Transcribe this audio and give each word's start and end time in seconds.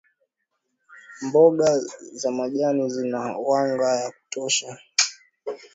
mboga 1.25 1.69
za 2.19 2.29
majani 2.31 2.89
zina 2.89 3.37
wanga 3.37 3.95
ya 3.95 4.11
kutosha 4.11 4.77